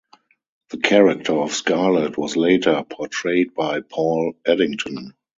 The 0.71 0.79
character 0.79 1.33
of 1.33 1.51
Scarlet 1.53 2.17
was 2.17 2.35
later 2.35 2.83
portrayed 2.89 3.53
by 3.53 3.81
Paul 3.81 4.33
Eddington. 4.43 5.13